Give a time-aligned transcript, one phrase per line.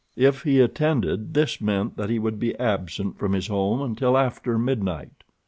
[0.17, 4.57] If he attended this meant that he would be absent from his home until after
[4.57, 5.23] midnight.